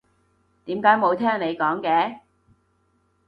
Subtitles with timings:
[0.65, 2.21] 點解冇聽你講嘅？